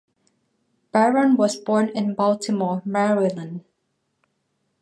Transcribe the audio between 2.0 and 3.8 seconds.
Baltimore, Maryland.